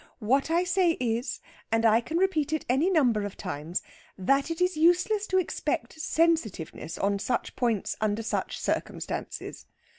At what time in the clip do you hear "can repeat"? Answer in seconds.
2.01-2.51